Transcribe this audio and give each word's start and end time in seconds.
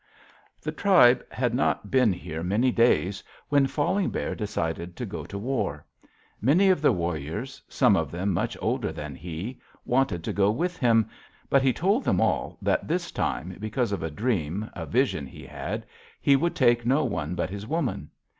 "The 0.59 0.71
tribe 0.71 1.23
had 1.31 1.53
not 1.53 1.91
been 1.91 2.11
here 2.11 2.41
many 2.41 2.71
days 2.71 3.23
when 3.49 3.67
Falling 3.67 4.09
Bear 4.09 4.33
decided 4.33 4.95
to 4.95 5.05
go 5.05 5.23
to 5.25 5.37
war. 5.37 5.85
Many 6.41 6.69
of 6.71 6.81
the 6.81 6.91
warriors, 6.91 7.61
some 7.69 7.95
of 7.95 8.09
them 8.09 8.33
much 8.33 8.57
older 8.63 8.91
than 8.91 9.13
he, 9.13 9.61
wanted 9.85 10.23
to 10.23 10.33
go 10.33 10.49
with 10.49 10.75
him, 10.77 11.07
but 11.51 11.61
he 11.61 11.71
told 11.71 12.03
them 12.03 12.19
all 12.19 12.57
that 12.63 12.87
this 12.87 13.11
time, 13.11 13.55
because 13.59 13.91
of 13.91 14.01
a 14.01 14.09
dream, 14.09 14.71
a 14.73 14.87
vision 14.87 15.27
he 15.27 15.45
had, 15.45 15.85
he 16.19 16.35
would 16.35 16.55
take 16.55 16.83
no 16.83 17.03
one 17.05 17.35
but 17.35 17.51
his 17.51 17.67
woman. 17.67 18.09